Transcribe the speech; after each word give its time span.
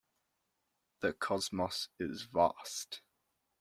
The 1.01 1.13
cosmos 1.13 1.89
is 1.99 2.23
vast. 2.23 3.01